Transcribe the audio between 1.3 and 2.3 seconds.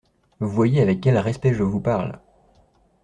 je vous parle.